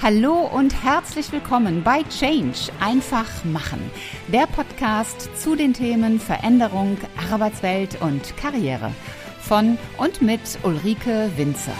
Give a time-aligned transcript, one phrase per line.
[0.00, 3.80] Hallo und herzlich willkommen bei Change einfach machen,
[4.28, 6.96] der Podcast zu den Themen Veränderung,
[7.32, 8.92] Arbeitswelt und Karriere
[9.40, 11.72] von und mit Ulrike Winzer.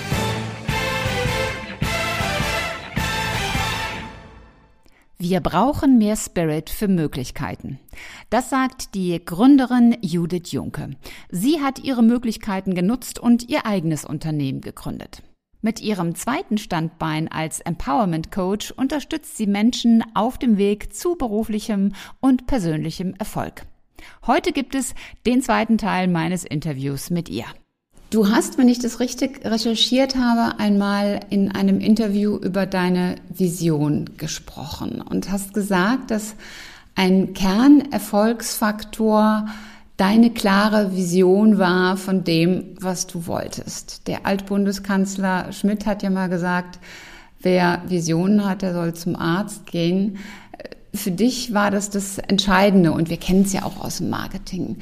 [5.17, 7.79] Wir brauchen mehr Spirit für Möglichkeiten.
[8.31, 10.91] Das sagt die Gründerin Judith Junke.
[11.31, 15.23] Sie hat ihre Möglichkeiten genutzt und ihr eigenes Unternehmen gegründet.
[15.61, 21.95] Mit ihrem zweiten Standbein als Empowerment Coach unterstützt sie Menschen auf dem Weg zu beruflichem
[22.21, 23.67] und persönlichem Erfolg.
[24.27, 24.95] Heute gibt es
[25.27, 27.47] den zweiten Teil meines Interviews mit ihr.
[28.11, 34.11] Du hast, wenn ich das richtig recherchiert habe, einmal in einem Interview über deine Vision
[34.17, 36.37] gesprochen und hast gesagt, dass
[36.95, 39.49] ein Kernerfolgsfaktor
[39.99, 44.07] deine klare Vision war von dem, was du wolltest.
[44.07, 46.79] Der Altbundeskanzler Schmidt hat ja mal gesagt,
[47.41, 50.19] wer Visionen hat, der soll zum Arzt gehen.
[50.95, 54.79] Für dich war das das Entscheidende und wir kennen es ja auch aus dem Marketing.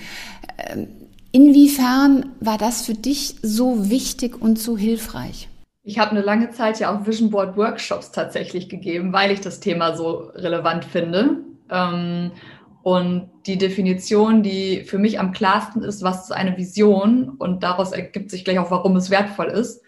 [0.59, 0.87] Ähm,
[1.33, 5.49] inwiefern war das für dich so wichtig und so hilfreich?
[5.83, 9.61] Ich habe eine lange Zeit ja auch Vision Board Workshops tatsächlich gegeben, weil ich das
[9.61, 11.39] Thema so relevant finde.
[11.71, 12.33] Ähm,
[12.87, 17.91] und die Definition, die für mich am klarsten ist, was ist eine Vision und daraus
[17.91, 19.83] ergibt sich gleich auch, warum es wertvoll ist,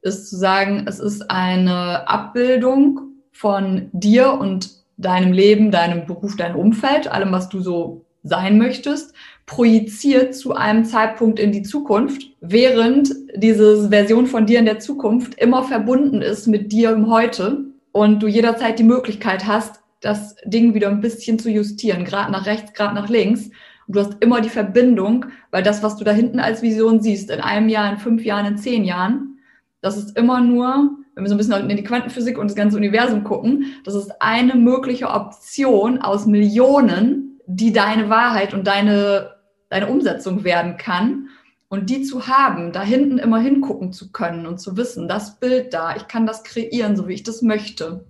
[0.00, 6.56] ist zu sagen, es ist eine Abbildung von dir und deinem Leben, deinem Beruf, deinem
[6.56, 9.14] Umfeld, allem, was du so sein möchtest,
[9.46, 15.36] projiziert zu einem Zeitpunkt in die Zukunft, während diese Version von dir in der Zukunft
[15.36, 20.74] immer verbunden ist mit dir im Heute und du jederzeit die Möglichkeit hast, das Ding
[20.74, 23.46] wieder ein bisschen zu justieren, gerade nach rechts, gerade nach links.
[23.86, 27.30] Und du hast immer die Verbindung, weil das, was du da hinten als Vision siehst,
[27.30, 29.38] in einem Jahr, in fünf Jahren, in zehn Jahren,
[29.80, 32.76] das ist immer nur, wenn wir so ein bisschen in die Quantenphysik und das ganze
[32.76, 39.30] Universum gucken, das ist eine mögliche Option aus Millionen, die deine Wahrheit und deine,
[39.68, 41.28] deine Umsetzung werden kann.
[41.68, 45.72] Und die zu haben, da hinten immer hingucken zu können und zu wissen, das Bild
[45.72, 48.04] da, ich kann das kreieren, so wie ich das möchte.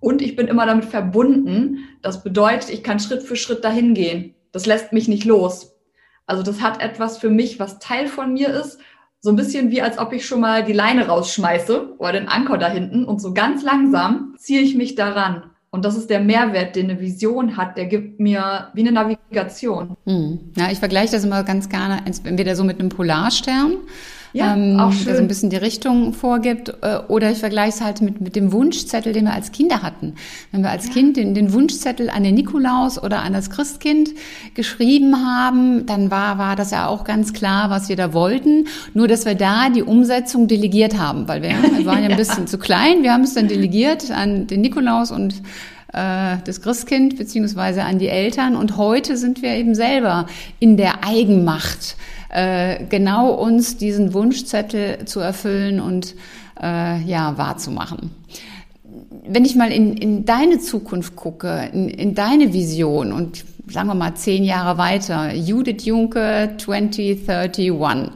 [0.00, 1.78] Und ich bin immer damit verbunden.
[2.02, 4.34] Das bedeutet, ich kann Schritt für Schritt dahin gehen.
[4.52, 5.74] Das lässt mich nicht los.
[6.26, 8.78] Also das hat etwas für mich, was Teil von mir ist.
[9.20, 12.58] So ein bisschen wie, als ob ich schon mal die Leine rausschmeiße oder den Anker
[12.58, 15.50] da hinten und so ganz langsam ziehe ich mich daran.
[15.70, 17.76] Und das ist der Mehrwert, den eine Vision hat.
[17.76, 19.96] Der gibt mir wie eine Navigation.
[20.06, 20.52] Hm.
[20.56, 23.78] Ja, ich vergleiche das immer ganz gerne entweder so mit einem Polarstern
[24.32, 25.06] ja, ähm, auch schön.
[25.06, 26.74] der so ein bisschen die Richtung vorgibt.
[26.82, 30.14] Äh, oder ich vergleiche es halt mit, mit dem Wunschzettel, den wir als Kinder hatten.
[30.52, 30.92] Wenn wir als ja.
[30.92, 34.10] Kind den, den Wunschzettel an den Nikolaus oder an das Christkind
[34.54, 38.66] geschrieben haben, dann war, war das ja auch ganz klar, was wir da wollten.
[38.94, 42.46] Nur, dass wir da die Umsetzung delegiert haben, weil wir, wir waren ja ein bisschen
[42.46, 43.02] zu klein.
[43.02, 45.42] Wir haben es dann delegiert an den Nikolaus und
[45.96, 48.54] äh, das Christkind beziehungsweise an die Eltern.
[48.54, 50.26] Und heute sind wir eben selber
[50.60, 51.96] in der Eigenmacht
[52.28, 56.14] äh, genau uns diesen Wunschzettel zu erfüllen und
[56.62, 58.10] äh, ja wahrzumachen.
[59.26, 63.94] Wenn ich mal in, in deine Zukunft gucke, in, in deine Vision und sagen wir
[63.94, 68.12] mal zehn Jahre weiter, Judith Junke 2031,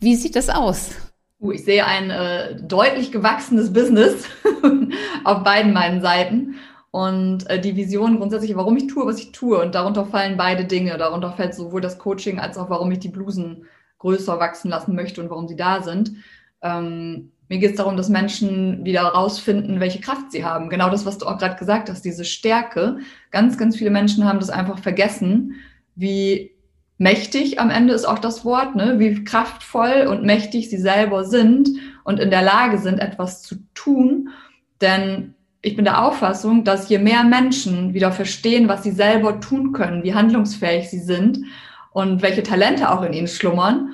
[0.00, 0.90] wie sieht das aus?
[1.40, 4.26] Uh, ich sehe ein äh, deutlich gewachsenes Business
[5.24, 6.56] auf beiden meinen Seiten
[6.90, 9.60] und äh, die Vision grundsätzlich, warum ich tue, was ich tue.
[9.60, 10.96] Und darunter fallen beide Dinge.
[10.98, 13.66] Darunter fällt sowohl das Coaching als auch, warum ich die Blusen
[13.98, 16.12] größer wachsen lassen möchte und warum sie da sind.
[16.62, 20.68] Ähm, mir geht es darum, dass Menschen wieder herausfinden, welche Kraft sie haben.
[20.68, 22.98] Genau das, was du auch gerade gesagt hast, diese Stärke.
[23.30, 25.56] Ganz, ganz viele Menschen haben das einfach vergessen,
[25.94, 26.52] wie
[26.98, 28.98] mächtig am Ende ist auch das Wort, ne?
[28.98, 31.68] wie kraftvoll und mächtig sie selber sind
[32.04, 34.28] und in der Lage sind, etwas zu tun.
[34.80, 39.72] Denn ich bin der Auffassung, dass je mehr Menschen wieder verstehen, was sie selber tun
[39.72, 41.40] können, wie handlungsfähig sie sind
[41.92, 43.90] und welche Talente auch in ihnen schlummern,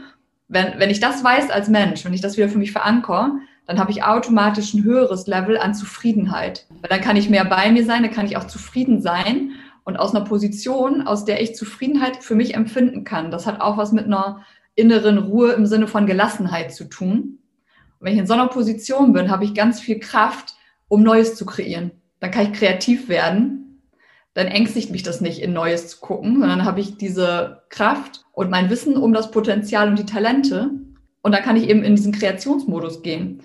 [0.48, 3.32] wenn, wenn ich das weiß als Mensch, wenn ich das wieder für mich verankere,
[3.66, 6.66] dann habe ich automatisch ein höheres Level an Zufriedenheit.
[6.80, 9.52] Weil dann kann ich mehr bei mir sein, dann kann ich auch zufrieden sein
[9.82, 13.32] und aus einer Position, aus der ich Zufriedenheit für mich empfinden kann.
[13.32, 14.42] Das hat auch was mit einer
[14.76, 17.38] inneren Ruhe im Sinne von Gelassenheit zu tun.
[17.98, 20.55] Und wenn ich in so einer Position bin, habe ich ganz viel Kraft,
[20.88, 21.90] um Neues zu kreieren.
[22.20, 23.82] Dann kann ich kreativ werden.
[24.34, 28.50] Dann ängstigt mich das nicht, in Neues zu gucken, sondern habe ich diese Kraft und
[28.50, 30.70] mein Wissen um das Potenzial und die Talente.
[31.22, 33.42] Und dann kann ich eben in diesen Kreationsmodus gehen.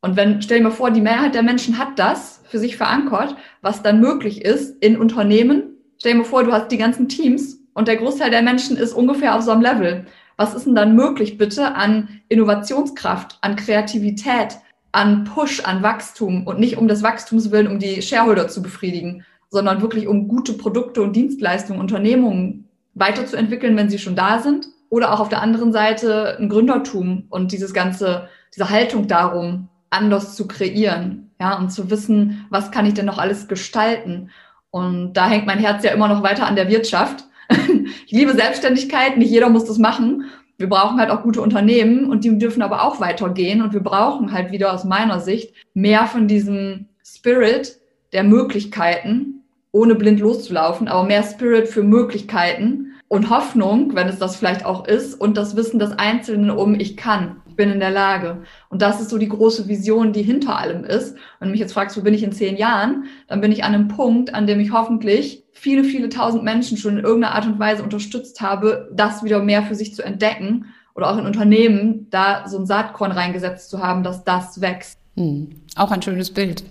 [0.00, 3.36] Und wenn, stell dir mal vor, die Mehrheit der Menschen hat das für sich verankert,
[3.60, 5.76] was dann möglich ist in Unternehmen.
[5.98, 8.92] Stell dir mal vor, du hast die ganzen Teams und der Großteil der Menschen ist
[8.92, 10.06] ungefähr auf so einem Level.
[10.36, 14.58] Was ist denn dann möglich bitte an Innovationskraft, an Kreativität,
[14.92, 19.24] an Push, an Wachstum und nicht um des Wachstums willen, um die Shareholder zu befriedigen,
[19.50, 24.68] sondern wirklich um gute Produkte und Dienstleistungen, Unternehmungen weiterzuentwickeln, wenn sie schon da sind.
[24.90, 30.36] Oder auch auf der anderen Seite ein Gründertum und dieses ganze, diese Haltung darum, anders
[30.36, 34.30] zu kreieren, ja, und zu wissen, was kann ich denn noch alles gestalten.
[34.70, 37.24] Und da hängt mein Herz ja immer noch weiter an der Wirtschaft.
[38.06, 40.24] ich liebe Selbstständigkeit, nicht jeder muss das machen.
[40.62, 43.62] Wir brauchen halt auch gute Unternehmen und die dürfen aber auch weitergehen.
[43.62, 47.80] Und wir brauchen halt wieder aus meiner Sicht mehr von diesem Spirit
[48.12, 49.42] der Möglichkeiten,
[49.72, 54.86] ohne blind loszulaufen, aber mehr Spirit für Möglichkeiten und Hoffnung, wenn es das vielleicht auch
[54.86, 58.42] ist, und das Wissen des Einzelnen um, ich kann, ich bin in der Lage.
[58.70, 61.16] Und das ist so die große Vision, die hinter allem ist.
[61.38, 63.74] Wenn du mich jetzt fragst, wo bin ich in zehn Jahren, dann bin ich an
[63.74, 67.58] einem Punkt, an dem ich hoffentlich viele, viele tausend Menschen schon in irgendeiner Art und
[67.58, 70.64] Weise unterstützt habe, das wieder mehr für sich zu entdecken
[70.94, 74.98] oder auch in Unternehmen da so ein Saatkorn reingesetzt zu haben, dass das wächst.
[75.16, 75.50] Hm.
[75.76, 76.64] Auch ein schönes Bild.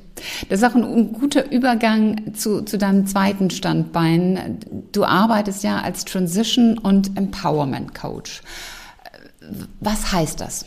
[0.49, 4.59] Das ist auch ein guter Übergang zu, zu deinem zweiten Standbein.
[4.91, 8.41] Du arbeitest ja als Transition und Empowerment Coach.
[9.79, 10.65] Was heißt das?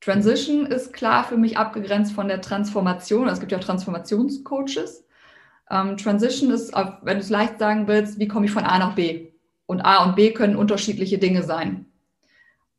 [0.00, 3.28] Transition ist klar für mich abgegrenzt von der Transformation.
[3.28, 5.04] Es gibt ja auch Transformationscoaches.
[5.70, 8.94] Ähm, Transition ist, wenn du es leicht sagen willst, wie komme ich von A nach
[8.94, 9.32] B?
[9.66, 11.86] Und A und B können unterschiedliche Dinge sein.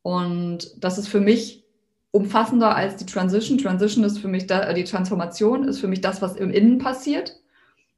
[0.02, 1.64] Und das ist für mich
[2.12, 3.58] umfassender als die Transition.
[3.58, 7.40] Transition ist für mich, da, die Transformation ist für mich das, was im Innen passiert.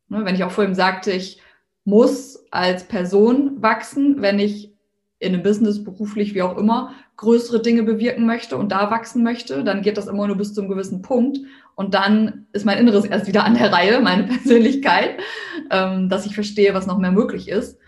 [0.08, 1.40] Ne, wenn ich auch vorhin sagte, ich
[1.84, 4.74] muss als Person wachsen, wenn ich
[5.20, 9.64] in einem Business, beruflich, wie auch immer, größere Dinge bewirken möchte und da wachsen möchte,
[9.64, 11.38] dann geht das immer nur bis zu einem gewissen Punkt.
[11.74, 15.18] Und dann ist mein Inneres erst wieder an der Reihe, meine Persönlichkeit,
[15.70, 17.78] ähm, dass ich verstehe, was noch mehr möglich ist.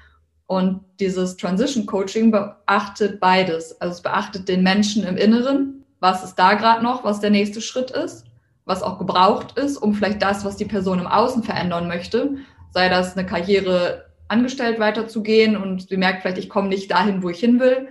[0.47, 3.81] Und dieses Transition Coaching beachtet beides.
[3.81, 7.61] Also es beachtet den Menschen im Inneren, was ist da gerade noch, was der nächste
[7.61, 8.25] Schritt ist,
[8.65, 12.39] was auch gebraucht ist, um vielleicht das, was die Person im Außen verändern möchte,
[12.73, 17.29] sei das eine Karriere angestellt weiterzugehen und sie merkt vielleicht, ich komme nicht dahin, wo
[17.29, 17.89] ich hin will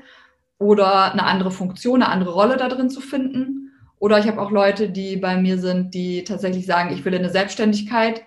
[0.58, 3.72] oder eine andere Funktion, eine andere Rolle da drin zu finden.
[4.00, 7.20] Oder ich habe auch Leute, die bei mir sind, die tatsächlich sagen, ich will in
[7.20, 8.24] eine Selbstständigkeit,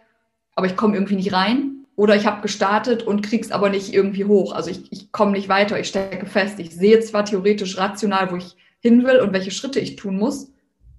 [0.54, 1.86] aber ich komme irgendwie nicht rein.
[1.96, 4.52] Oder ich habe gestartet und krieg's aber nicht irgendwie hoch.
[4.54, 6.58] Also ich, ich komme nicht weiter, ich stecke fest.
[6.58, 10.50] Ich sehe zwar theoretisch rational, wo ich hin will und welche Schritte ich tun muss.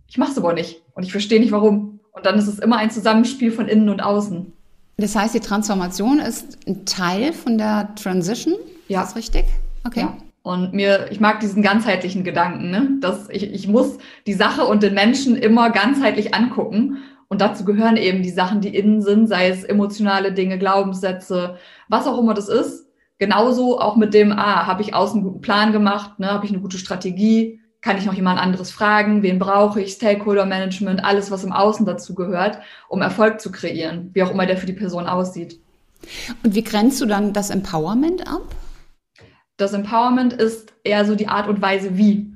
[0.07, 1.99] Ich mache es aber nicht und ich verstehe nicht warum.
[2.11, 4.52] Und dann ist es immer ein Zusammenspiel von innen und außen.
[4.97, 8.55] Das heißt, die Transformation ist ein Teil von der Transition?
[8.87, 9.01] Ja.
[9.01, 9.45] Ist das richtig?
[9.85, 10.01] Okay.
[10.01, 10.17] Ja.
[10.43, 12.89] Und mir, ich mag diesen ganzheitlichen Gedanken, ne?
[12.99, 13.97] dass ich, ich muss
[14.27, 16.97] die Sache und den Menschen immer ganzheitlich angucken.
[17.29, 21.57] Und dazu gehören eben die Sachen, die innen sind, sei es emotionale Dinge, Glaubenssätze,
[21.87, 22.85] was auch immer das ist.
[23.19, 26.29] Genauso auch mit dem, ah, habe ich außen einen guten Plan gemacht, ne?
[26.29, 29.23] habe ich eine gute Strategie, kann ich noch jemand anderes fragen?
[29.23, 29.91] Wen brauche ich?
[29.91, 34.45] Stakeholder Management, alles, was im Außen dazu gehört, um Erfolg zu kreieren, wie auch immer
[34.45, 35.59] der für die Person aussieht.
[36.43, 38.43] Und wie grenzt du dann das Empowerment ab?
[39.57, 42.33] Das Empowerment ist eher so die Art und Weise, wie.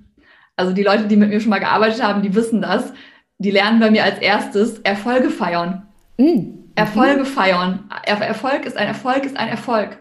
[0.58, 2.92] Also die Leute, die mit mir schon mal gearbeitet haben, die wissen das.
[3.38, 5.88] Die lernen bei mir als erstes Erfolge feiern.
[6.18, 6.72] Mhm.
[6.76, 7.90] Erfolge feiern.
[8.04, 9.98] Erfolg ist ein Erfolg ist ein Erfolg.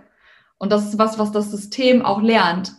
[0.58, 2.72] Und das ist was, was das System auch lernt.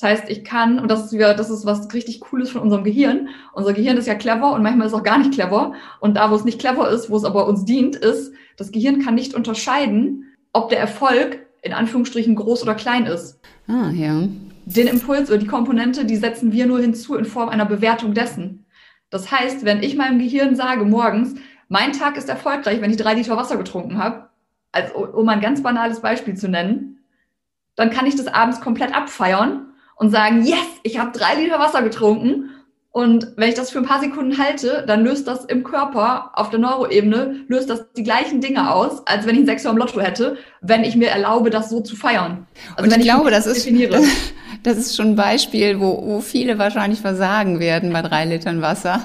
[0.00, 2.84] Das heißt, ich kann, und das ist wieder, das ist was richtig Cooles von unserem
[2.84, 3.30] Gehirn.
[3.52, 5.72] Unser Gehirn ist ja clever und manchmal ist es auch gar nicht clever.
[5.98, 9.02] Und da, wo es nicht clever ist, wo es aber uns dient, ist, das Gehirn
[9.02, 13.40] kann nicht unterscheiden, ob der Erfolg in Anführungsstrichen groß oder klein ist.
[13.66, 14.28] Ah, ja.
[14.66, 18.66] Den Impuls oder die Komponente, die setzen wir nur hinzu in Form einer Bewertung dessen.
[19.10, 21.34] Das heißt, wenn ich meinem Gehirn sage morgens,
[21.66, 24.28] mein Tag ist erfolgreich, wenn ich drei Liter Wasser getrunken habe,
[24.70, 27.00] also um ein ganz banales Beispiel zu nennen,
[27.74, 29.67] dann kann ich das abends komplett abfeiern
[29.98, 32.50] und sagen, yes, ich habe drei Liter Wasser getrunken.
[32.90, 36.50] Und wenn ich das für ein paar Sekunden halte, dann löst das im Körper auf
[36.50, 40.00] der Neuroebene, löst das die gleichen Dinge aus, als wenn ich ein Sechser im Lotto
[40.00, 42.46] hätte, wenn ich mir erlaube, das so zu feiern.
[42.74, 44.04] Also und ich, ich glaube, das ist, das,
[44.62, 49.04] das ist schon ein Beispiel, wo, wo viele wahrscheinlich versagen werden bei drei Litern Wasser.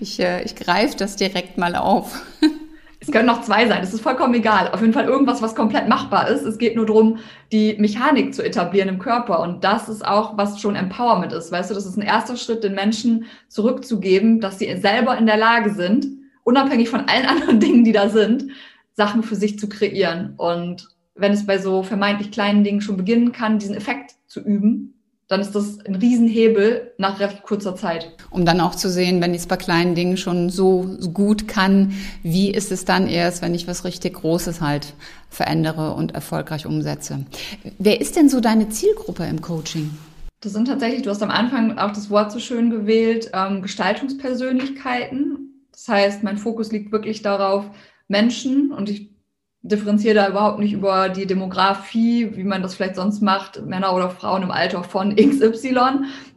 [0.00, 2.20] Ich, äh, ich greife das direkt mal auf.
[3.02, 4.70] Es können noch zwei sein, es ist vollkommen egal.
[4.72, 6.42] Auf jeden Fall irgendwas, was komplett machbar ist.
[6.42, 7.18] Es geht nur darum,
[7.50, 9.40] die Mechanik zu etablieren im Körper.
[9.40, 11.50] Und das ist auch, was schon Empowerment ist.
[11.50, 15.38] Weißt du, das ist ein erster Schritt, den Menschen zurückzugeben, dass sie selber in der
[15.38, 16.06] Lage sind,
[16.44, 18.48] unabhängig von allen anderen Dingen, die da sind,
[18.92, 20.34] Sachen für sich zu kreieren.
[20.36, 24.99] Und wenn es bei so vermeintlich kleinen Dingen schon beginnen kann, diesen Effekt zu üben,
[25.30, 28.10] dann ist das ein Riesenhebel nach recht kurzer Zeit.
[28.30, 31.92] Um dann auch zu sehen, wenn ich es bei kleinen Dingen schon so gut kann,
[32.24, 34.92] wie ist es dann erst, wenn ich was richtig Großes halt
[35.28, 37.26] verändere und erfolgreich umsetze.
[37.78, 39.96] Wer ist denn so deine Zielgruppe im Coaching?
[40.40, 45.68] Das sind tatsächlich, du hast am Anfang auch das Wort so schön gewählt, ähm, Gestaltungspersönlichkeiten.
[45.70, 47.66] Das heißt, mein Fokus liegt wirklich darauf,
[48.08, 49.10] Menschen, und ich
[49.62, 54.10] differenziere da überhaupt nicht über die Demografie, wie man das vielleicht sonst macht, Männer oder
[54.10, 55.50] Frauen im Alter von XY,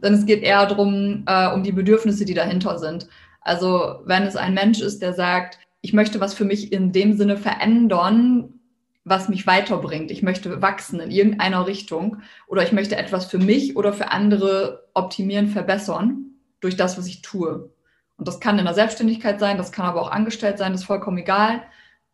[0.00, 3.08] sondern es geht eher darum, äh, um die Bedürfnisse, die dahinter sind.
[3.40, 7.16] Also wenn es ein Mensch ist, der sagt, ich möchte was für mich in dem
[7.16, 8.54] Sinne verändern,
[9.04, 10.10] was mich weiterbringt.
[10.10, 14.88] Ich möchte wachsen in irgendeiner Richtung oder ich möchte etwas für mich oder für andere
[14.94, 17.70] optimieren, verbessern durch das, was ich tue.
[18.16, 20.86] Und das kann in der Selbstständigkeit sein, das kann aber auch angestellt sein, das ist
[20.86, 21.62] vollkommen egal.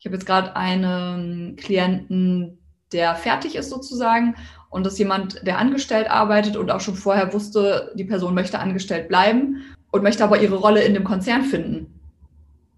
[0.01, 2.59] Ich habe jetzt gerade einen Klienten,
[2.93, 4.35] der fertig ist sozusagen
[4.69, 8.59] und das ist jemand, der angestellt arbeitet und auch schon vorher wusste, die Person möchte
[8.59, 12.01] angestellt bleiben und möchte aber ihre Rolle in dem Konzern finden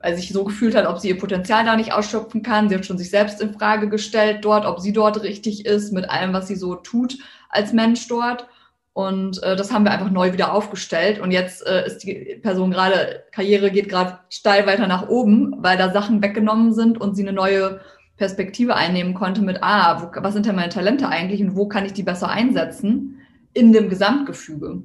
[0.03, 2.69] weil sich so gefühlt hat, ob sie ihr Potenzial da nicht ausschöpfen kann.
[2.69, 6.11] Sie hat schon sich selbst in Frage gestellt dort, ob sie dort richtig ist mit
[6.11, 8.49] allem, was sie so tut als Mensch dort.
[8.95, 11.19] Und äh, das haben wir einfach neu wieder aufgestellt.
[11.19, 15.79] Und jetzt äh, ist die Person gerade, Karriere geht gerade steil weiter nach oben, weil
[15.79, 17.81] da Sachen weggenommen sind und sie eine neue
[18.17, 21.87] Perspektive einnehmen konnte mit, ah, wo, was sind denn meine Talente eigentlich und wo kann
[21.87, 23.19] ich die besser einsetzen
[23.55, 24.83] in dem Gesamtgefüge.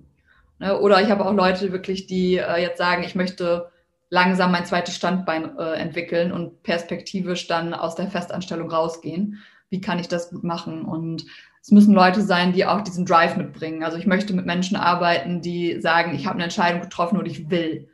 [0.60, 0.80] Ne?
[0.80, 3.70] Oder ich habe auch Leute wirklich, die äh, jetzt sagen, ich möchte
[4.10, 9.40] langsam mein zweites Standbein äh, entwickeln und perspektivisch dann aus der Festanstellung rausgehen.
[9.70, 10.86] Wie kann ich das gut machen?
[10.86, 11.26] Und
[11.68, 13.84] es müssen Leute sein, die auch diesen Drive mitbringen.
[13.84, 17.50] Also ich möchte mit Menschen arbeiten, die sagen, ich habe eine Entscheidung getroffen und ich
[17.50, 17.90] will.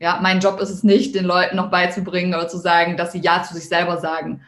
[0.00, 3.20] Ja, mein Job ist es nicht, den Leuten noch beizubringen oder zu sagen, dass sie
[3.20, 4.42] Ja zu sich selber sagen.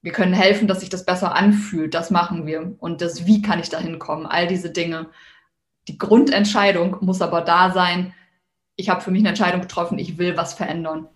[0.00, 1.92] Wir können helfen, dass sich das besser anfühlt.
[1.92, 2.76] Das machen wir.
[2.78, 4.26] Und das Wie kann ich da hinkommen?
[4.26, 5.08] All diese Dinge.
[5.88, 8.14] Die Grundentscheidung muss aber da sein,
[8.76, 11.08] ich habe für mich eine Entscheidung getroffen, ich will was verändern.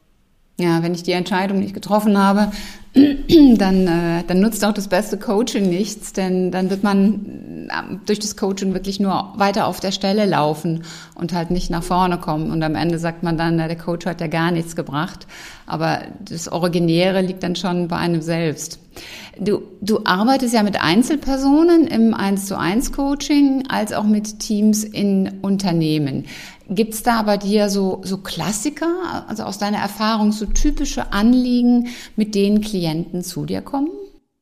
[0.61, 2.51] Ja, wenn ich die Entscheidung nicht getroffen habe,
[2.95, 8.19] dann, äh, dann nutzt auch das beste Coaching nichts, denn dann wird man äh, durch
[8.19, 10.83] das Coaching wirklich nur weiter auf der Stelle laufen
[11.15, 12.51] und halt nicht nach vorne kommen.
[12.51, 15.29] Und am Ende sagt man dann, der Coach hat ja gar nichts gebracht.
[15.67, 18.81] Aber das Originäre liegt dann schon bei einem selbst.
[19.39, 24.83] Du, du arbeitest ja mit Einzelpersonen im 1 zu 1 Coaching als auch mit Teams
[24.83, 26.25] in Unternehmen.
[26.71, 31.89] Gibt es da bei dir so, so Klassiker, also aus deiner Erfahrung, so typische Anliegen,
[32.15, 33.89] mit denen Klienten zu dir kommen?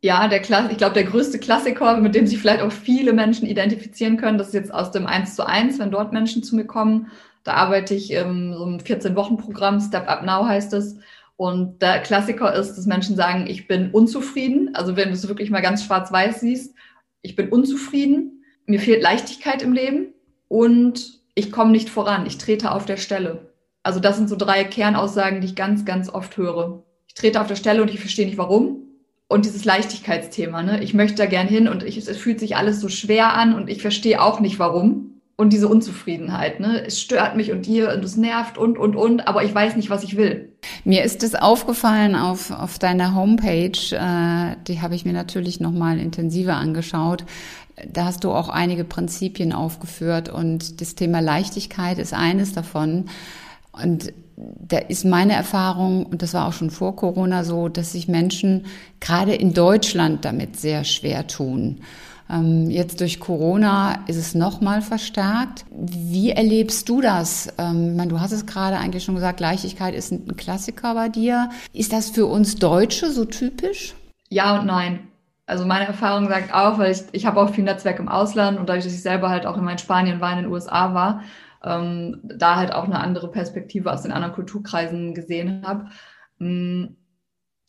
[0.02, 3.46] Ja, der Klass ich glaube, der größte Klassiker, mit dem sich vielleicht auch viele Menschen
[3.46, 6.64] identifizieren können, das ist jetzt aus dem 1 zu 1, wenn dort Menschen zu mir
[6.64, 7.10] kommen.
[7.44, 10.96] Da arbeite ich im so einem 14-Wochen-Programm, Step Up Now heißt es.
[11.36, 14.74] Und der Klassiker ist, dass Menschen sagen, ich bin unzufrieden.
[14.74, 16.74] Also wenn du es wirklich mal ganz schwarz-weiß siehst,
[17.22, 20.14] ich bin unzufrieden, mir fehlt Leichtigkeit im Leben
[20.48, 23.52] und ich komme nicht voran, ich trete auf der Stelle.
[23.84, 26.82] Also das sind so drei Kernaussagen, die ich ganz, ganz oft höre.
[27.06, 28.78] Ich trete auf der Stelle und ich verstehe nicht warum.
[29.28, 30.82] Und dieses Leichtigkeitsthema, ne?
[30.82, 33.68] ich möchte da gern hin und ich, es fühlt sich alles so schwer an und
[33.68, 35.20] ich verstehe auch nicht warum.
[35.38, 36.86] Und diese Unzufriedenheit, ne?
[36.86, 39.90] es stört mich und dir und es nervt und, und, und, aber ich weiß nicht,
[39.90, 40.54] was ich will.
[40.84, 45.98] Mir ist es aufgefallen auf, auf deiner Homepage, äh, die habe ich mir natürlich nochmal
[45.98, 47.26] intensiver angeschaut,
[47.84, 53.06] da hast du auch einige Prinzipien aufgeführt und das Thema Leichtigkeit ist eines davon.
[53.72, 58.08] Und da ist meine Erfahrung, und das war auch schon vor Corona so, dass sich
[58.08, 58.66] Menschen
[59.00, 61.80] gerade in Deutschland damit sehr schwer tun.
[62.28, 65.64] Ähm, jetzt durch Corona ist es nochmal verstärkt.
[65.70, 67.52] Wie erlebst du das?
[67.58, 71.50] Ähm, meine, du hast es gerade eigentlich schon gesagt, Leichtigkeit ist ein Klassiker bei dir.
[71.72, 73.94] Ist das für uns Deutsche so typisch?
[74.28, 75.00] Ja und nein.
[75.46, 78.68] Also meine Erfahrung sagt auch, weil ich, ich habe auch viel Netzwerk im Ausland und
[78.68, 81.22] dadurch, dass ich selber halt auch in meinen Spanien war, in den USA war,
[81.64, 85.86] ähm, da halt auch eine andere Perspektive aus den anderen Kulturkreisen gesehen habe.
[86.38, 86.96] Mm,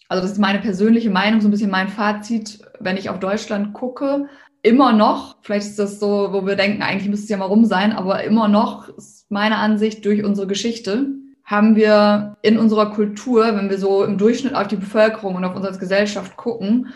[0.09, 3.73] also das ist meine persönliche Meinung, so ein bisschen mein Fazit, wenn ich auf Deutschland
[3.73, 4.27] gucke.
[4.63, 7.65] Immer noch, vielleicht ist das so, wo wir denken, eigentlich müsste es ja mal rum
[7.65, 11.05] sein, aber immer noch ist meine Ansicht durch unsere Geschichte,
[11.43, 15.55] haben wir in unserer Kultur, wenn wir so im Durchschnitt auf die Bevölkerung und auf
[15.55, 16.87] uns als Gesellschaft gucken,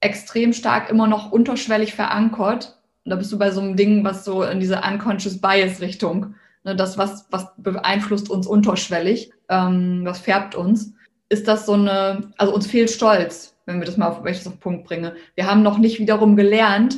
[0.00, 2.78] extrem stark immer noch unterschwellig verankert.
[3.04, 6.76] Da bist du bei so einem Ding, was so in diese unconscious bias Richtung, ne,
[6.76, 10.92] das was was beeinflusst uns unterschwellig, ähm, was färbt uns,
[11.28, 14.60] ist das so eine, also uns fehlt Stolz, wenn wir das mal auf welches auf
[14.60, 15.12] Punkt bringen.
[15.34, 16.96] Wir haben noch nicht wiederum gelernt,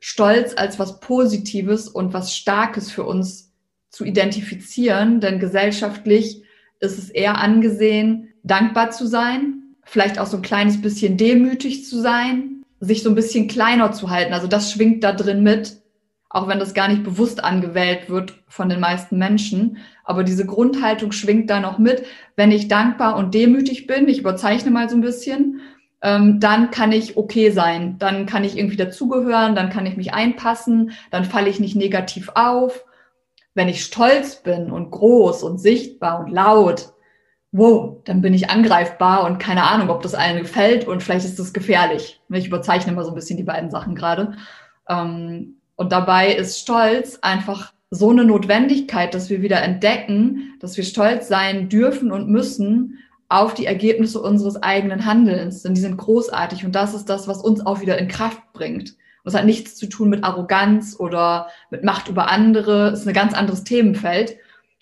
[0.00, 3.52] Stolz als was Positives und was Starkes für uns
[3.90, 6.42] zu identifizieren, denn gesellschaftlich
[6.80, 9.57] ist es eher angesehen, dankbar zu sein,
[9.88, 14.10] vielleicht auch so ein kleines bisschen demütig zu sein, sich so ein bisschen kleiner zu
[14.10, 14.34] halten.
[14.34, 15.78] Also das schwingt da drin mit,
[16.28, 19.78] auch wenn das gar nicht bewusst angewählt wird von den meisten Menschen.
[20.04, 22.04] Aber diese Grundhaltung schwingt da noch mit.
[22.36, 25.60] Wenn ich dankbar und demütig bin, ich überzeichne mal so ein bisschen,
[26.02, 27.96] ähm, dann kann ich okay sein.
[27.98, 32.30] Dann kann ich irgendwie dazugehören, dann kann ich mich einpassen, dann falle ich nicht negativ
[32.34, 32.84] auf.
[33.54, 36.92] Wenn ich stolz bin und groß und sichtbar und laut,
[37.52, 41.38] wow, dann bin ich angreifbar und keine Ahnung, ob das allen gefällt und vielleicht ist
[41.38, 42.20] das gefährlich.
[42.30, 44.34] Ich überzeichne immer so ein bisschen die beiden Sachen gerade.
[44.88, 50.84] Ähm, und dabei ist Stolz einfach so eine Notwendigkeit, dass wir wieder entdecken, dass wir
[50.84, 52.98] stolz sein dürfen und müssen
[53.30, 55.62] auf die Ergebnisse unseres eigenen Handelns.
[55.62, 58.90] Denn die sind großartig und das ist das, was uns auch wieder in Kraft bringt.
[58.90, 62.88] Und das hat nichts zu tun mit Arroganz oder mit Macht über andere.
[62.88, 64.36] Es ist ein ganz anderes Themenfeld.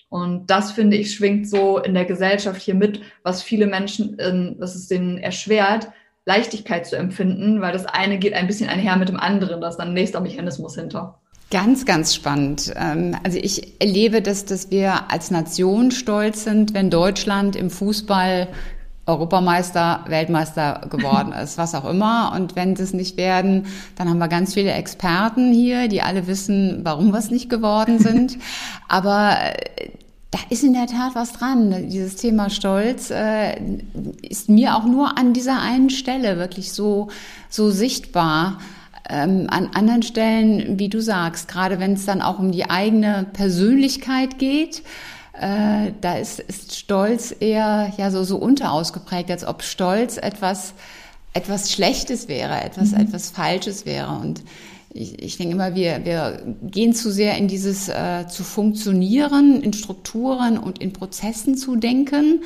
[0.08, 4.56] Und das finde ich schwingt so in der Gesellschaft hier mit, was viele Menschen, in,
[4.58, 5.88] was es denen erschwert,
[6.24, 9.76] Leichtigkeit zu empfinden, weil das eine geht ein bisschen einher mit dem anderen, da ist
[9.76, 11.18] dann nächster Mechanismus hinter.
[11.50, 12.74] Ganz, ganz spannend.
[12.76, 18.48] Ähm, also ich erlebe, dass, dass wir als Nation stolz sind, wenn Deutschland im Fußball
[19.06, 22.32] Europameister, Weltmeister geworden ist, was auch immer.
[22.34, 26.26] Und wenn sie es nicht werden, dann haben wir ganz viele Experten hier, die alle
[26.26, 28.36] wissen, warum wir es nicht geworden sind.
[28.88, 29.90] Aber äh,
[30.32, 31.88] da ist in der Tat was dran.
[31.88, 33.56] Dieses Thema Stolz äh,
[34.22, 37.08] ist mir auch nur an dieser einen Stelle wirklich so,
[37.48, 38.58] so sichtbar.
[39.08, 43.24] Ähm, an anderen Stellen, wie du sagst, gerade wenn es dann auch um die eigene
[43.32, 44.82] Persönlichkeit geht,
[45.40, 50.74] äh, da ist, ist Stolz eher ja so, so unterausgeprägt, als ob Stolz etwas,
[51.32, 53.00] etwas Schlechtes wäre, etwas, mhm.
[53.00, 54.08] etwas Falsches wäre.
[54.08, 54.42] Und
[54.90, 59.72] ich, ich denke immer, wir, wir gehen zu sehr in dieses äh, zu funktionieren, in
[59.72, 62.42] Strukturen und in Prozessen zu denken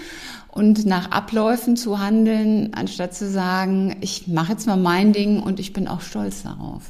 [0.49, 5.61] und nach Abläufen zu handeln, anstatt zu sagen, ich mache jetzt mal mein Ding und
[5.61, 6.83] ich bin auch stolz darauf.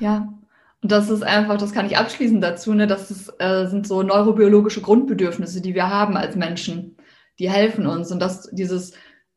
[0.00, 0.28] Ja,
[0.82, 4.02] und das ist einfach, das kann ich abschließen dazu, ne, das ist, äh, sind so
[4.02, 6.96] neurobiologische Grundbedürfnisse, die wir haben als Menschen.
[7.38, 8.10] Die helfen uns.
[8.10, 8.92] Und das, dieses,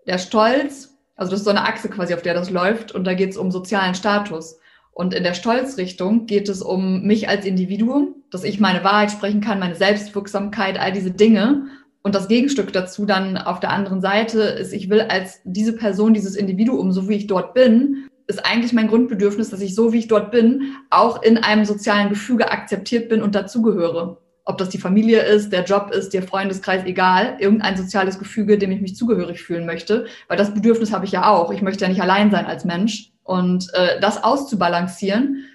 [0.08, 3.14] der Stolz, also das ist so eine Achse quasi, auf der das läuft, und da
[3.14, 4.58] geht es um sozialen Status.
[4.92, 9.42] Und in der Stolzrichtung geht es um mich als Individuum, dass ich meine Wahrheit sprechen
[9.42, 11.66] kann, meine Selbstwirksamkeit, all diese Dinge.
[12.04, 16.14] Und das Gegenstück dazu dann auf der anderen Seite ist, ich will als diese Person,
[16.14, 20.00] dieses Individuum, so wie ich dort bin, ist eigentlich mein Grundbedürfnis, dass ich so, wie
[20.00, 24.18] ich dort bin, auch in einem sozialen Gefüge akzeptiert bin und dazugehöre.
[24.46, 28.72] Ob das die Familie ist, der Job ist, der Freundeskreis, egal, irgendein soziales Gefüge, dem
[28.72, 31.52] ich mich zugehörig fühlen möchte, weil das Bedürfnis habe ich ja auch.
[31.52, 33.12] Ich möchte ja nicht allein sein als Mensch.
[33.24, 35.46] Und äh, das auszubalancieren,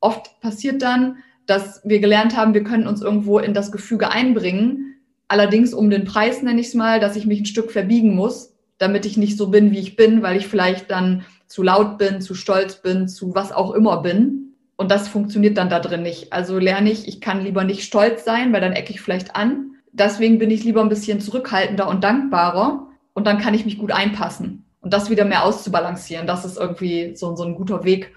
[0.00, 4.96] oft passiert dann, dass wir gelernt haben, wir können uns irgendwo in das Gefüge einbringen,
[5.28, 8.52] allerdings um den Preis nenne ich es mal, dass ich mich ein Stück verbiegen muss,
[8.78, 12.20] damit ich nicht so bin, wie ich bin, weil ich vielleicht dann zu laut bin,
[12.20, 14.54] zu stolz bin, zu was auch immer bin.
[14.76, 16.32] Und das funktioniert dann da drin nicht.
[16.32, 19.76] Also lerne ich, ich kann lieber nicht stolz sein, weil dann ecke ich vielleicht an.
[19.92, 23.92] Deswegen bin ich lieber ein bisschen zurückhaltender und dankbarer und dann kann ich mich gut
[23.92, 24.64] einpassen.
[24.80, 28.12] Und das wieder mehr auszubalancieren, das ist irgendwie so, so ein guter Weg,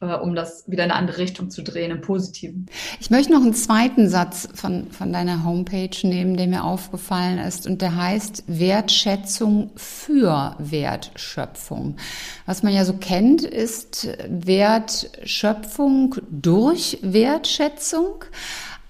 [0.00, 2.66] um das wieder in eine andere Richtung zu drehen, im Positiven.
[3.00, 7.66] Ich möchte noch einen zweiten Satz von, von deiner Homepage nehmen, der mir aufgefallen ist
[7.66, 11.96] und der heißt Wertschätzung für Wertschöpfung.
[12.46, 18.24] Was man ja so kennt, ist Wertschöpfung durch Wertschätzung,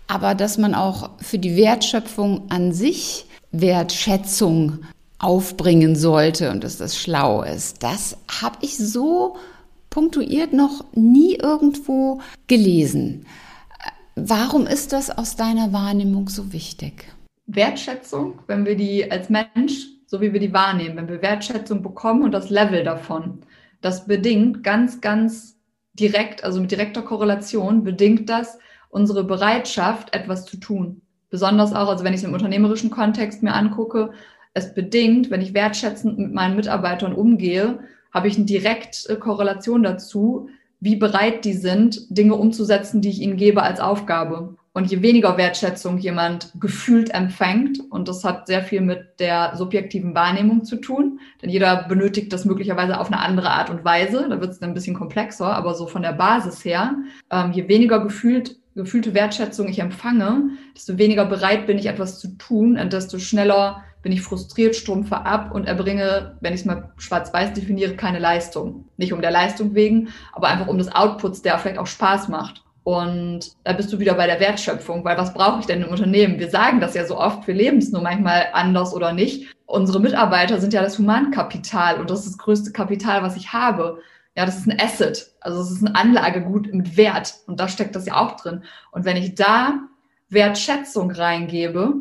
[0.08, 4.80] aber dass man auch für die Wertschöpfung an sich Wertschätzung
[5.18, 7.82] aufbringen sollte und dass das schlau ist.
[7.82, 9.36] Das habe ich so
[9.90, 13.26] punktuiert noch nie irgendwo gelesen.
[14.14, 17.04] Warum ist das aus deiner Wahrnehmung so wichtig?
[17.46, 22.24] Wertschätzung, wenn wir die als Mensch, so wie wir die wahrnehmen, wenn wir Wertschätzung bekommen
[22.24, 23.40] und das Level davon,
[23.80, 25.56] das bedingt ganz, ganz
[25.94, 28.58] direkt, also mit direkter Korrelation, bedingt das
[28.90, 31.02] unsere Bereitschaft, etwas zu tun.
[31.30, 34.10] Besonders auch, also wenn ich es im unternehmerischen Kontext mir angucke,
[34.54, 37.80] es bedingt, wenn ich wertschätzend mit meinen Mitarbeitern umgehe,
[38.12, 40.48] habe ich eine direkte Korrelation dazu,
[40.80, 44.56] wie bereit die sind, Dinge umzusetzen, die ich ihnen gebe als Aufgabe.
[44.72, 50.14] Und je weniger Wertschätzung jemand gefühlt empfängt, und das hat sehr viel mit der subjektiven
[50.14, 54.40] Wahrnehmung zu tun, denn jeder benötigt das möglicherweise auf eine andere Art und Weise, da
[54.40, 56.94] wird es dann ein bisschen komplexer, aber so von der Basis her,
[57.30, 62.28] ähm, je weniger gefühlt, gefühlte Wertschätzung ich empfange, desto weniger bereit bin ich etwas zu
[62.38, 66.92] tun und desto schneller bin ich frustriert, stumpfe ab und erbringe, wenn ich es mal
[66.98, 68.84] schwarz-weiß definiere, keine Leistung.
[68.96, 72.62] Nicht um der Leistung wegen, aber einfach um des Outputs, der vielleicht auch Spaß macht.
[72.84, 76.38] Und da bist du wieder bei der Wertschöpfung, weil was brauche ich denn im Unternehmen?
[76.38, 79.54] Wir sagen das ja so oft, wir leben es nur manchmal anders oder nicht.
[79.66, 84.00] Unsere Mitarbeiter sind ja das Humankapital und das ist das größte Kapital, was ich habe.
[84.34, 87.94] Ja, das ist ein Asset, also es ist ein Anlagegut mit Wert und da steckt
[87.94, 88.62] das ja auch drin.
[88.90, 89.80] Und wenn ich da
[90.30, 91.94] Wertschätzung reingebe,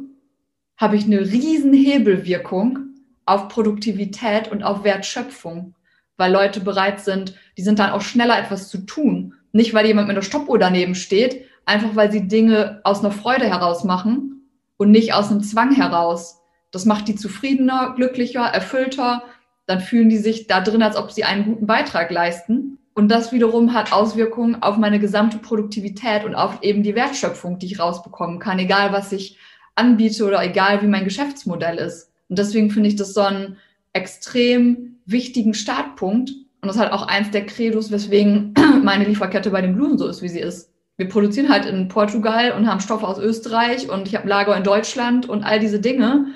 [0.77, 2.79] habe ich eine riesen Hebelwirkung
[3.25, 5.75] auf Produktivität und auf Wertschöpfung,
[6.15, 9.33] weil Leute bereit sind, die sind dann auch schneller etwas zu tun.
[9.51, 13.45] Nicht, weil jemand mit einer Stoppuhr daneben steht, einfach weil sie Dinge aus einer Freude
[13.45, 16.39] heraus machen und nicht aus einem Zwang heraus.
[16.71, 19.23] Das macht die zufriedener, glücklicher, erfüllter.
[19.65, 22.77] Dann fühlen die sich da drin, als ob sie einen guten Beitrag leisten.
[22.93, 27.67] Und das wiederum hat Auswirkungen auf meine gesamte Produktivität und auf eben die Wertschöpfung, die
[27.67, 29.37] ich rausbekommen kann, egal was ich
[29.77, 32.11] anbiete oder egal wie mein Geschäftsmodell ist.
[32.29, 33.57] Und deswegen finde ich das so einen
[33.93, 36.31] extrem wichtigen Startpunkt.
[36.31, 40.07] Und das ist halt auch eins der Credos, weswegen meine Lieferkette bei den Blusen so
[40.07, 40.71] ist, wie sie ist.
[40.97, 44.63] Wir produzieren halt in Portugal und haben Stoffe aus Österreich und ich habe Lager in
[44.63, 46.27] Deutschland und all diese Dinge.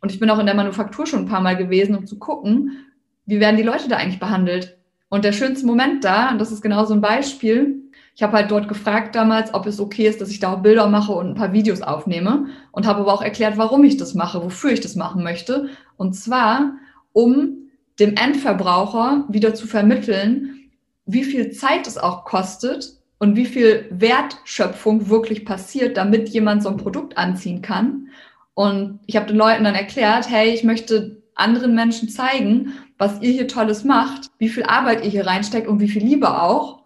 [0.00, 2.86] Und ich bin auch in der Manufaktur schon ein paar Mal gewesen, um zu gucken,
[3.26, 4.78] wie werden die Leute da eigentlich behandelt.
[5.10, 7.77] Und der schönste Moment da, und das ist genau so ein Beispiel,
[8.18, 10.88] ich habe halt dort gefragt damals, ob es okay ist, dass ich da auch Bilder
[10.88, 14.42] mache und ein paar Videos aufnehme und habe aber auch erklärt, warum ich das mache,
[14.42, 15.68] wofür ich das machen möchte.
[15.96, 16.72] Und zwar,
[17.12, 20.68] um dem Endverbraucher wieder zu vermitteln,
[21.06, 26.70] wie viel Zeit es auch kostet und wie viel Wertschöpfung wirklich passiert, damit jemand so
[26.70, 28.08] ein Produkt anziehen kann.
[28.54, 33.30] Und ich habe den Leuten dann erklärt, hey, ich möchte anderen Menschen zeigen, was ihr
[33.30, 36.77] hier Tolles macht, wie viel Arbeit ihr hier reinsteckt und wie viel Liebe auch,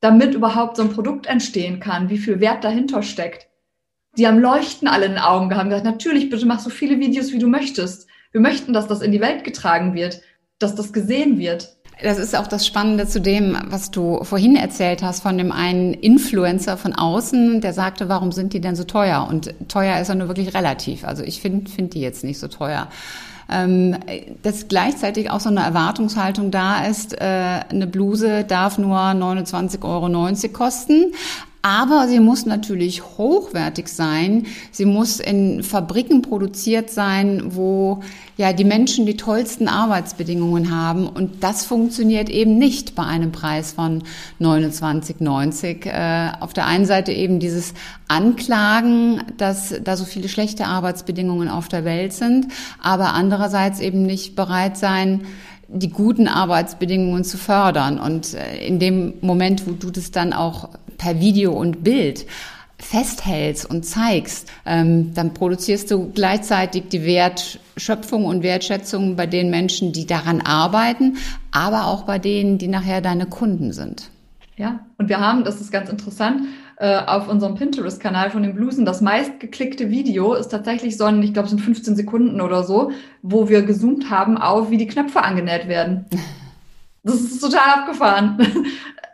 [0.00, 3.48] damit überhaupt so ein Produkt entstehen kann, wie viel Wert dahinter steckt.
[4.16, 7.32] Die haben Leuchten alle in den Augen gehabt, gesagt, natürlich, bitte mach so viele Videos,
[7.32, 8.08] wie du möchtest.
[8.32, 10.20] Wir möchten, dass das in die Welt getragen wird,
[10.58, 11.76] dass das gesehen wird.
[12.02, 15.92] Das ist auch das Spannende zu dem, was du vorhin erzählt hast von dem einen
[15.92, 19.26] Influencer von außen, der sagte, warum sind die denn so teuer?
[19.28, 21.04] Und teuer ist ja nur wirklich relativ.
[21.04, 22.88] Also ich finde find die jetzt nicht so teuer
[23.50, 23.96] ähm,
[24.42, 30.52] dass gleichzeitig auch so eine Erwartungshaltung da ist, äh, eine Bluse darf nur 29,90 Euro
[30.52, 31.12] kosten,
[31.62, 34.46] aber sie muss natürlich hochwertig sein.
[34.70, 38.00] Sie muss in Fabriken produziert sein, wo
[38.38, 41.06] ja die Menschen die tollsten Arbeitsbedingungen haben.
[41.06, 44.02] Und das funktioniert eben nicht bei einem Preis von
[44.40, 45.86] 29,90.
[45.86, 47.74] Äh, auf der einen Seite eben dieses
[48.08, 52.46] Anklagen, dass da so viele schlechte Arbeitsbedingungen auf der Welt sind,
[52.82, 55.26] aber andererseits eben nicht bereit sein,
[55.72, 58.00] die guten Arbeitsbedingungen zu fördern.
[58.00, 60.70] Und äh, in dem Moment, wo du das dann auch
[61.00, 62.26] per Video und Bild
[62.78, 69.92] festhältst und zeigst, ähm, dann produzierst du gleichzeitig die Wertschöpfung und Wertschätzung bei den Menschen,
[69.92, 71.16] die daran arbeiten,
[71.50, 74.10] aber auch bei denen, die nachher deine Kunden sind.
[74.56, 76.42] Ja, und wir haben, das ist ganz interessant,
[76.76, 81.32] äh, auf unserem Pinterest-Kanal von den Blusen, das meistgeklickte Video ist tatsächlich so ein, ich
[81.32, 85.22] glaube, es sind 15 Sekunden oder so, wo wir gezoomt haben auf, wie die Knöpfe
[85.22, 86.06] angenäht werden.
[87.02, 88.36] Das ist total abgefahren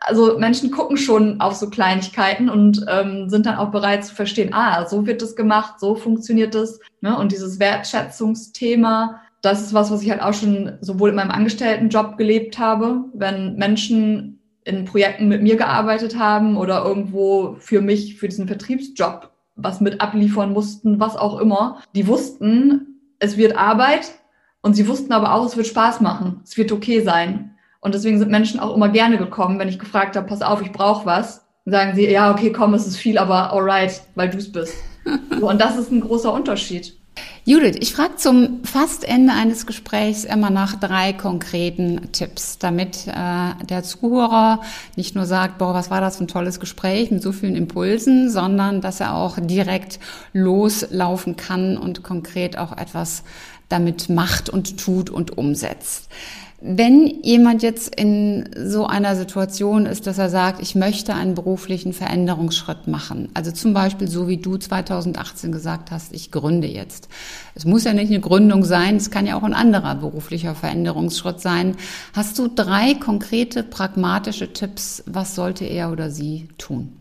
[0.01, 4.53] also Menschen gucken schon auf so Kleinigkeiten und ähm, sind dann auch bereit zu verstehen,
[4.53, 6.81] ah, so wird das gemacht, so funktioniert das.
[7.01, 7.17] Ne?
[7.17, 12.17] Und dieses Wertschätzungsthema, das ist was, was ich halt auch schon sowohl in meinem Angestelltenjob
[12.17, 18.29] gelebt habe, wenn Menschen in Projekten mit mir gearbeitet haben oder irgendwo für mich, für
[18.29, 21.83] diesen Vertriebsjob was mit abliefern mussten, was auch immer.
[21.95, 24.13] Die wussten, es wird Arbeit
[24.61, 27.56] und sie wussten aber auch, es wird Spaß machen, es wird okay sein.
[27.81, 30.73] Und deswegen sind Menschen auch immer gerne gekommen, wenn ich gefragt habe, pass auf, ich
[30.73, 31.47] brauche was.
[31.65, 34.75] Dann sagen sie, ja, okay, komm, es ist viel, aber alright, weil du es bist.
[35.41, 36.97] so, und das ist ein großer Unterschied.
[37.45, 43.65] Judith, ich frage zum fast Ende eines Gesprächs immer nach drei konkreten Tipps, damit äh,
[43.65, 44.61] der Zuhörer
[44.97, 48.31] nicht nur sagt, boah, was war das für ein tolles Gespräch mit so vielen Impulsen,
[48.31, 50.01] sondern dass er auch direkt
[50.33, 53.23] loslaufen kann und konkret auch etwas
[53.69, 56.09] damit macht und tut und umsetzt.
[56.61, 61.93] Wenn jemand jetzt in so einer Situation ist, dass er sagt, ich möchte einen beruflichen
[61.93, 67.09] Veränderungsschritt machen, also zum Beispiel so wie du 2018 gesagt hast, ich gründe jetzt.
[67.55, 71.41] Es muss ja nicht eine Gründung sein, es kann ja auch ein anderer beruflicher Veränderungsschritt
[71.41, 71.77] sein.
[72.15, 76.97] Hast du drei konkrete, pragmatische Tipps, was sollte er oder sie tun?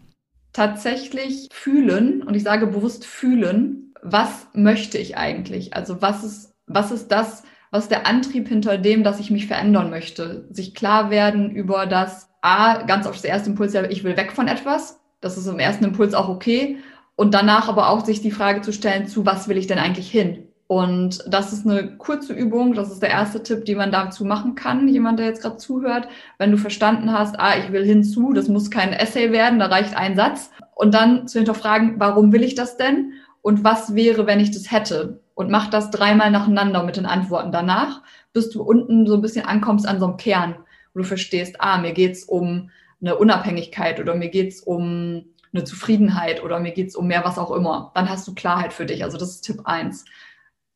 [0.51, 5.73] Tatsächlich fühlen, und ich sage bewusst fühlen, was möchte ich eigentlich?
[5.73, 7.43] Also was ist, was ist das,
[7.75, 10.47] was der Antrieb hinter dem, dass ich mich verändern möchte?
[10.49, 14.31] Sich klar werden über das, A, ganz auf das erste Impuls, ja, ich will weg
[14.31, 15.01] von etwas.
[15.19, 16.77] Das ist im ersten Impuls auch okay.
[17.15, 20.09] Und danach aber auch sich die Frage zu stellen, zu was will ich denn eigentlich
[20.09, 20.47] hin?
[20.67, 22.73] Und das ist eine kurze Übung.
[22.73, 24.87] Das ist der erste Tipp, den man dazu machen kann.
[24.87, 26.07] Jemand, der jetzt gerade zuhört,
[26.37, 29.97] wenn du verstanden hast, ah, ich will hinzu, das muss kein Essay werden, da reicht
[29.97, 30.49] ein Satz.
[30.75, 33.13] Und dann zu hinterfragen, warum will ich das denn?
[33.41, 35.19] Und was wäre, wenn ich das hätte?
[35.35, 38.01] Und mach das dreimal nacheinander mit den Antworten danach,
[38.33, 40.55] bis du unten so ein bisschen ankommst an so einem Kern,
[40.93, 42.71] wo du verstehst, ah, mir geht's um
[43.01, 47.51] eine Unabhängigkeit oder mir geht's um eine Zufriedenheit oder mir geht's um mehr was auch
[47.51, 47.91] immer.
[47.93, 49.03] Dann hast du Klarheit für dich.
[49.03, 50.05] Also das ist Tipp eins,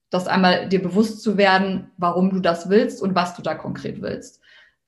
[0.10, 4.02] Das einmal dir bewusst zu werden, warum du das willst und was du da konkret
[4.02, 4.41] willst.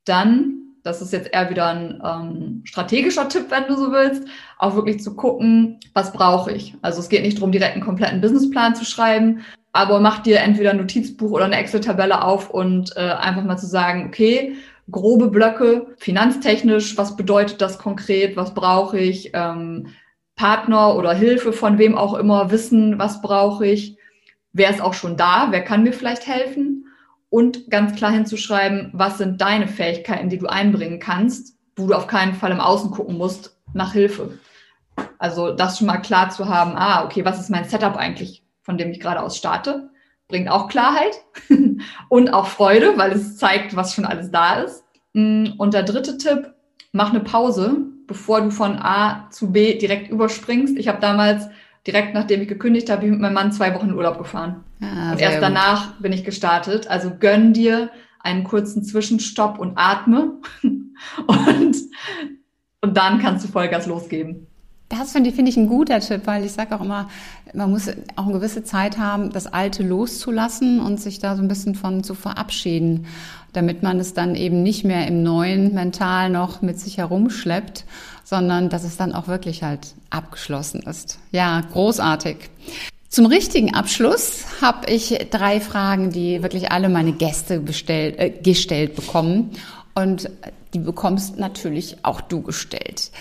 [0.05, 4.75] Dann das ist jetzt eher wieder ein ähm, strategischer Tipp, wenn du so willst, auch
[4.75, 6.75] wirklich zu gucken, was brauche ich.
[6.81, 9.41] Also es geht nicht darum, direkt einen kompletten Businessplan zu schreiben,
[9.73, 13.67] aber mach dir entweder ein Notizbuch oder eine Excel-Tabelle auf und äh, einfach mal zu
[13.67, 14.55] sagen, okay,
[14.89, 19.87] grobe Blöcke, finanztechnisch, was bedeutet das konkret, was brauche ich, ähm,
[20.35, 23.97] Partner oder Hilfe von wem auch immer, wissen, was brauche ich,
[24.53, 26.87] wer ist auch schon da, wer kann mir vielleicht helfen
[27.29, 32.07] und ganz klar hinzuschreiben, was sind deine Fähigkeiten, die du einbringen kannst, wo du auf
[32.07, 34.37] keinen Fall im Außen gucken musst nach Hilfe.
[35.17, 38.77] Also das schon mal klar zu haben, ah, okay, was ist mein Setup eigentlich, von
[38.77, 39.89] dem ich gerade aus starte?
[40.27, 41.21] Bringt auch Klarheit
[42.09, 44.83] und auch Freude, weil es zeigt, was schon alles da ist.
[45.13, 46.53] Mm, und der dritte Tipp,
[46.91, 50.77] mach eine Pause, bevor du von A zu B direkt überspringst.
[50.77, 51.47] Ich habe damals
[51.87, 54.63] direkt nachdem ich gekündigt habe, ich mit meinem Mann zwei Wochen in Urlaub gefahren.
[54.79, 55.43] Ja, und erst gut.
[55.43, 56.87] danach bin ich gestartet.
[56.87, 60.39] Also gönn dir einen kurzen Zwischenstopp und atme.
[60.61, 61.75] und,
[62.81, 64.47] und dann kannst du Vollgas losgeben.
[64.91, 67.07] Das finde ich, finde ich ein guter Tipp, weil ich sage auch immer,
[67.53, 71.47] man muss auch eine gewisse Zeit haben, das Alte loszulassen und sich da so ein
[71.47, 73.05] bisschen von zu verabschieden,
[73.53, 77.85] damit man es dann eben nicht mehr im Neuen mental noch mit sich herumschleppt,
[78.25, 81.19] sondern dass es dann auch wirklich halt abgeschlossen ist.
[81.31, 82.49] Ja, großartig.
[83.07, 88.95] Zum richtigen Abschluss habe ich drei Fragen, die wirklich alle meine Gäste bestellt, äh, gestellt
[88.95, 89.51] bekommen.
[89.95, 90.29] Und
[90.73, 93.11] die bekommst natürlich auch du gestellt.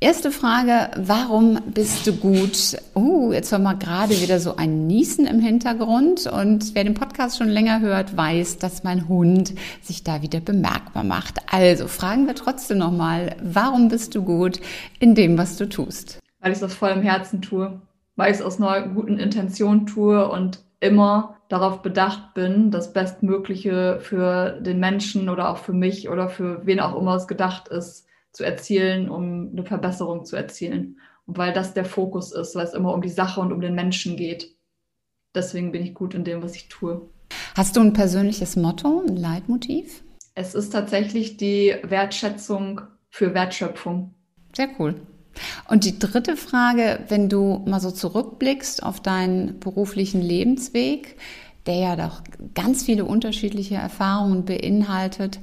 [0.00, 2.76] Erste Frage, warum bist du gut?
[2.94, 7.36] Uh, jetzt haben wir gerade wieder so ein Niesen im Hintergrund und wer den Podcast
[7.36, 11.40] schon länger hört, weiß, dass mein Hund sich da wieder bemerkbar macht.
[11.52, 14.60] Also fragen wir trotzdem nochmal, warum bist du gut
[15.00, 16.20] in dem, was du tust?
[16.38, 17.80] Weil ich das voll im Herzen tue,
[18.14, 23.98] weil ich es aus einer guten Intention tue und immer darauf bedacht bin, das Bestmögliche
[24.00, 28.07] für den Menschen oder auch für mich oder für wen auch immer es gedacht ist,
[28.38, 31.00] zu erzielen, um eine Verbesserung zu erzielen.
[31.26, 33.74] Und weil das der Fokus ist, weil es immer um die Sache und um den
[33.74, 34.56] Menschen geht.
[35.34, 37.10] Deswegen bin ich gut in dem, was ich tue.
[37.56, 40.04] Hast du ein persönliches Motto, ein Leitmotiv?
[40.36, 44.14] Es ist tatsächlich die Wertschätzung für Wertschöpfung.
[44.54, 44.94] Sehr cool.
[45.68, 51.16] Und die dritte Frage, wenn du mal so zurückblickst auf deinen beruflichen Lebensweg,
[51.66, 52.22] der ja doch
[52.54, 55.40] ganz viele unterschiedliche Erfahrungen beinhaltet,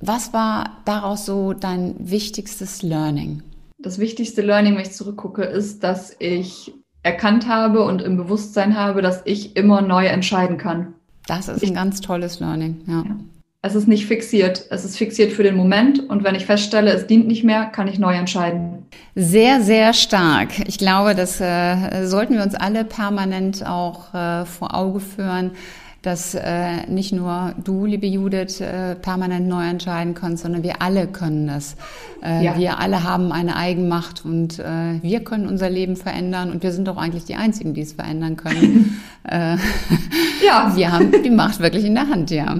[0.00, 3.42] was war daraus so dein wichtigstes Learning?
[3.78, 9.02] Das wichtigste Learning, wenn ich zurückgucke, ist, dass ich erkannt habe und im Bewusstsein habe,
[9.02, 10.94] dass ich immer neu entscheiden kann.
[11.26, 13.04] Das ist ein ganz tolles Learning, ja.
[13.06, 13.16] ja.
[13.60, 14.66] Es ist nicht fixiert.
[14.70, 16.08] Es ist fixiert für den Moment.
[16.08, 18.86] Und wenn ich feststelle, es dient nicht mehr, kann ich neu entscheiden.
[19.16, 20.60] Sehr, sehr stark.
[20.68, 25.50] Ich glaube, das äh, sollten wir uns alle permanent auch äh, vor Auge führen
[26.08, 31.06] dass äh, nicht nur du, liebe Judith, äh, permanent neu entscheiden kannst, sondern wir alle
[31.06, 31.76] können das.
[32.22, 32.56] Äh, ja.
[32.56, 36.88] Wir alle haben eine Eigenmacht und äh, wir können unser Leben verändern und wir sind
[36.88, 39.02] doch eigentlich die Einzigen, die es verändern können.
[39.24, 39.56] äh,
[40.46, 40.72] ja.
[40.76, 42.56] Wir haben die Macht wirklich in der Hand, ja.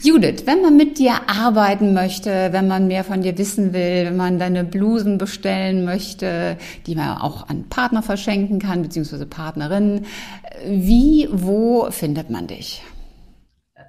[0.00, 4.16] Judith, wenn man mit dir arbeiten möchte, wenn man mehr von dir wissen will, wenn
[4.16, 10.06] man deine Blusen bestellen möchte, die man auch an Partner verschenken kann, beziehungsweise Partnerinnen,
[10.66, 12.82] wie, wo findet man dich?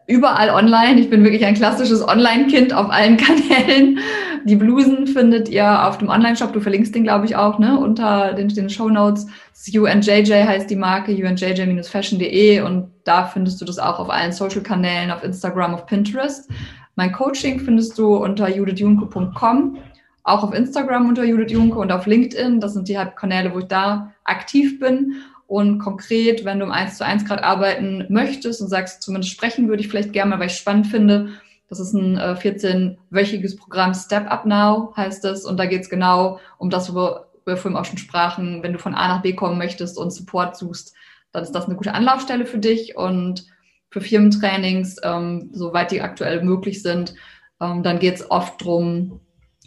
[0.05, 0.99] Überall online.
[0.99, 3.99] Ich bin wirklich ein klassisches Online-Kind auf allen Kanälen.
[4.45, 6.51] Die Blusen findet ihr auf dem Online-Shop.
[6.51, 7.79] Du verlinkst den, glaube ich, auch, ne?
[7.79, 9.27] Unter den, den Show Notes.
[9.73, 15.23] UNJJ heißt die Marke, unjj-fashion.de und da findest du das auch auf allen Social-Kanälen, auf
[15.23, 16.49] Instagram, auf Pinterest.
[16.95, 19.77] Mein Coaching findest du unter judithjunke.com,
[20.23, 22.59] auch auf Instagram unter Judith Junke und auf LinkedIn.
[22.59, 25.13] Das sind die Kanäle, wo ich da aktiv bin.
[25.47, 29.67] Und konkret, wenn du im 1 zu 1 gerade arbeiten möchtest und sagst, zumindest sprechen
[29.67, 31.29] würde ich vielleicht gerne mal, weil ich spannend finde,
[31.73, 35.43] das ist ein äh, 14-wöchiges Programm Step Up Now, heißt es.
[35.43, 38.61] Und da geht es genau um das, wo wir vorhin auch schon sprachen.
[38.61, 40.93] Wenn du von A nach B kommen möchtest und Support suchst,
[41.31, 42.95] dann ist das eine gute Anlaufstelle für dich.
[42.95, 43.45] Und
[43.89, 47.15] für Firmentrainings, ähm, soweit die aktuell möglich sind,
[47.59, 49.19] ähm, dann geht es oft darum,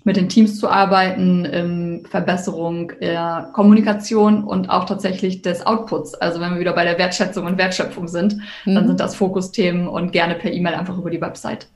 [0.07, 6.15] mit den Teams zu arbeiten, in Verbesserung der Kommunikation und auch tatsächlich des Outputs.
[6.15, 8.77] Also wenn wir wieder bei der Wertschätzung und Wertschöpfung sind, mhm.
[8.77, 11.67] dann sind das Fokusthemen und gerne per E-Mail einfach über die Website.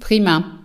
[0.00, 0.58] Prima.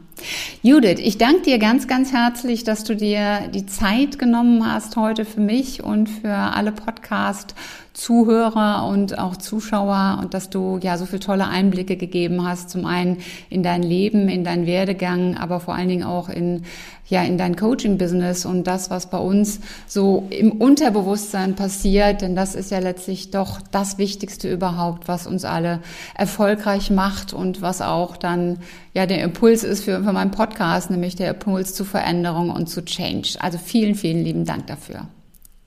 [0.62, 5.26] Judith, ich danke dir ganz, ganz herzlich, dass du dir die Zeit genommen hast heute
[5.26, 7.56] für mich und für alle Podcast
[7.94, 12.70] Zuhörer und auch Zuschauer und dass du ja so viele tolle Einblicke gegeben hast.
[12.70, 16.64] Zum einen in dein Leben, in deinen Werdegang, aber vor allen Dingen auch in
[17.08, 22.56] ja in dein Coaching-Business und das, was bei uns so im Unterbewusstsein passiert, denn das
[22.56, 25.80] ist ja letztlich doch das Wichtigste überhaupt, was uns alle
[26.16, 28.58] erfolgreich macht und was auch dann
[28.94, 32.84] ja der Impuls ist für, für meinen Podcast, nämlich der Impuls zu Veränderung und zu
[32.84, 33.36] Change.
[33.40, 35.08] Also vielen, vielen lieben Dank dafür.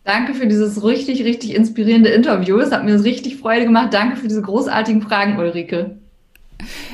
[0.06, 2.58] Danke für dieses richtig, richtig inspirierende Interview.
[2.58, 3.92] Es hat mir richtig Freude gemacht.
[3.92, 5.98] Danke für diese großartigen Fragen, Ulrike.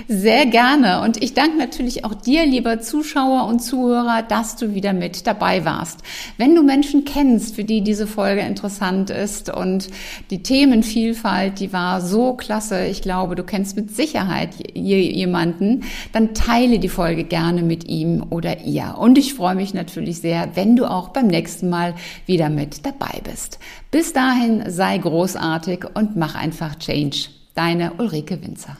[0.09, 1.01] Sehr gerne.
[1.03, 5.65] Und ich danke natürlich auch dir, lieber Zuschauer und Zuhörer, dass du wieder mit dabei
[5.65, 6.01] warst.
[6.37, 9.89] Wenn du Menschen kennst, für die diese Folge interessant ist und
[10.31, 12.87] die Themenvielfalt, die war so klasse.
[12.87, 15.85] Ich glaube, du kennst mit Sicherheit jemanden.
[16.13, 18.97] Dann teile die Folge gerne mit ihm oder ihr.
[18.99, 21.95] Und ich freue mich natürlich sehr, wenn du auch beim nächsten Mal
[22.27, 23.59] wieder mit dabei bist.
[23.91, 27.29] Bis dahin sei großartig und mach einfach Change.
[27.55, 28.77] Deine Ulrike Winzer.